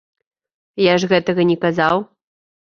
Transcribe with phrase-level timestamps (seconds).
[0.91, 2.03] Я ж гэтага не казаў.